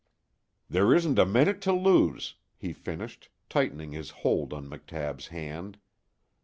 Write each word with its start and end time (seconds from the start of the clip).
"There 0.67 0.95
isn't 0.95 1.19
a 1.19 1.27
minute 1.27 1.61
to 1.61 1.71
lose," 1.73 2.33
he 2.57 2.73
finished, 2.73 3.29
tightening 3.49 3.91
his 3.91 4.09
hold 4.25 4.51
on 4.51 4.67
McTabb's 4.67 5.27
hand. 5.27 5.77